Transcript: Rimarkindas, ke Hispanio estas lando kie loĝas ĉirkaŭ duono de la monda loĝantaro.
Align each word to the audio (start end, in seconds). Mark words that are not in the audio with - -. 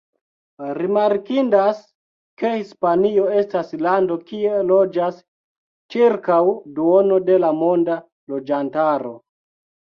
Rimarkindas, 0.77 1.81
ke 2.43 2.53
Hispanio 2.53 3.27
estas 3.43 3.77
lando 3.89 4.19
kie 4.33 4.57
loĝas 4.71 5.21
ĉirkaŭ 5.97 6.41
duono 6.81 7.23
de 7.31 7.41
la 7.47 7.55
monda 7.63 8.03
loĝantaro. 8.35 9.17